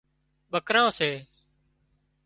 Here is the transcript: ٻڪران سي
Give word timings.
ٻڪران 0.51 0.87
سي 0.97 1.09